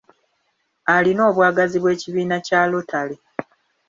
Alina 0.95 1.21
obwagazi 1.29 1.77
bw'ekibiina 1.79 2.37
kya 2.47 2.61
lotale. 2.71 3.15